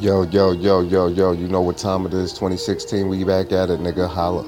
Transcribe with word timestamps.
Yo, 0.00 0.22
yo, 0.22 0.52
yo, 0.52 0.80
yo, 0.82 1.08
yo, 1.08 1.32
you 1.32 1.48
know 1.48 1.60
what 1.60 1.76
time 1.76 2.06
it 2.06 2.14
is. 2.14 2.32
2016, 2.32 3.08
we 3.08 3.24
back 3.24 3.52
at 3.52 3.70
it, 3.70 3.80
nigga. 3.80 4.08
Holla. 4.08 4.44